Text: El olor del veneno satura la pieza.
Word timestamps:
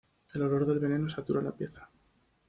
El 0.33 0.41
olor 0.41 0.65
del 0.65 0.79
veneno 0.79 1.07
satura 1.09 1.43
la 1.43 1.51
pieza. 1.51 1.87